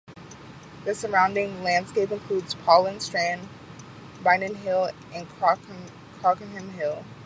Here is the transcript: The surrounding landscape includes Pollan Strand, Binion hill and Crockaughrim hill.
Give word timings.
The 0.83 0.95
surrounding 0.95 1.61
landscape 1.61 2.09
includes 2.11 2.55
Pollan 2.55 2.99
Strand, 3.03 3.47
Binion 4.23 4.55
hill 4.55 4.89
and 5.13 5.29
Crockaughrim 5.29 6.71
hill. 6.71 7.05